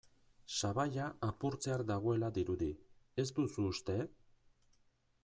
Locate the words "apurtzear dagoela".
1.27-2.31